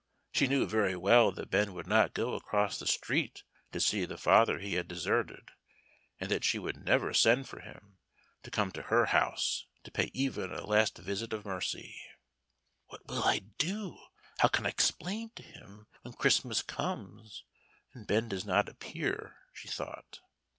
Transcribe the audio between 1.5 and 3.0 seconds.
Ben would not go across the